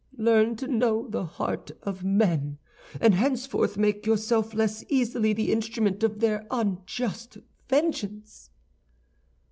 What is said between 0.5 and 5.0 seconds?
to know the heart of men, and henceforth make yourself less